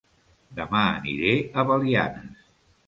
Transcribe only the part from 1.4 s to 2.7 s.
a Belianes